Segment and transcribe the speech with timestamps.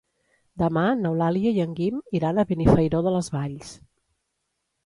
[0.61, 3.71] Demà n'Eulàlia i en Guim iran a Benifairó de les Valls.